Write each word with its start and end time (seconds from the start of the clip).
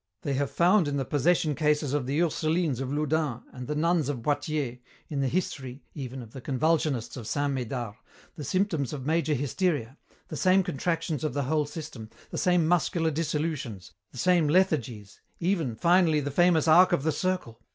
They 0.23 0.33
have 0.33 0.49
found 0.49 0.87
in 0.87 0.97
the 0.97 1.05
possession 1.05 1.53
cases 1.53 1.93
of 1.93 2.07
the 2.07 2.19
Ursulines 2.23 2.79
of 2.81 2.91
Loudun 2.91 3.43
and 3.53 3.67
the 3.67 3.75
nuns 3.75 4.09
of 4.09 4.23
Poitiers, 4.23 4.79
in 5.09 5.19
the 5.19 5.27
history, 5.27 5.83
even, 5.93 6.23
of 6.23 6.31
the 6.31 6.41
convulsionists 6.41 7.17
of 7.17 7.27
Saint 7.27 7.53
Médard, 7.53 7.93
the 8.35 8.43
symptoms 8.43 8.93
of 8.93 9.05
major 9.05 9.35
hysteria, 9.35 9.99
the 10.29 10.35
same 10.35 10.63
contractions 10.63 11.23
of 11.23 11.35
the 11.35 11.43
whole 11.43 11.67
system, 11.67 12.09
the 12.31 12.39
same 12.39 12.65
muscular 12.67 13.11
dissolutions, 13.11 13.91
the 14.11 14.17
same 14.17 14.47
lethargies, 14.47 15.19
even, 15.39 15.75
finally, 15.75 16.19
the 16.19 16.31
famous 16.31 16.67
arc 16.67 16.93
of 16.93 17.03
the 17.03 17.11
circle. 17.11 17.61